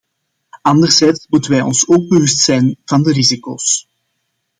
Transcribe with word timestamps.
Anderzijds 0.63 1.27
moeten 1.29 1.51
wij 1.51 1.61
ons 1.61 1.87
ook 1.87 2.07
bewust 2.07 2.37
zijn 2.39 2.77
van 2.85 3.03
de 3.03 3.11
risico's. 3.11 3.87